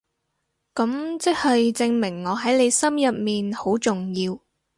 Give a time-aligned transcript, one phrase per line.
[0.73, 4.39] 噉即係證明我喺你心入面好重要